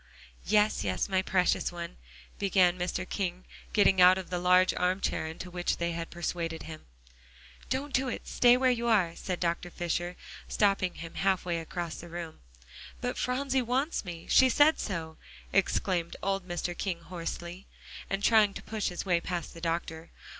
[0.47, 1.97] "Yes, yes, my precious one,"
[2.39, 3.07] began Mr.
[3.07, 6.87] King, getting out of the large arm chair into which they had persuaded him.
[7.69, 8.27] "Don't do it.
[8.27, 9.69] Stay where you are," said Dr.
[9.69, 10.15] Fisher,
[10.47, 12.39] stopping him half way across the room.
[12.99, 15.17] "But Phronsie wants me; she said so,"
[15.53, 16.75] exclaimed old Mr.
[16.75, 17.67] King hoarsely,
[18.09, 20.09] and trying to push his way past the doctor.